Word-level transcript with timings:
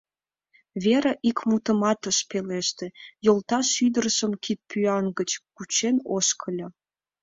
Вера 0.83 1.13
ик 1.29 1.37
мутымат 1.49 2.01
ыш 2.11 2.17
пелеште, 2.29 2.85
йолташ 3.25 3.67
ӱдыржым 3.85 4.33
кидпӱан 4.43 5.05
гыч 5.17 5.31
кучен 5.55 5.95
ошкыльо. 6.15 6.67